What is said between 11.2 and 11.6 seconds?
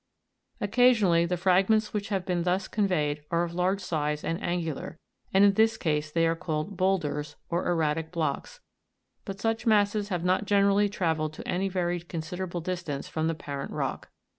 to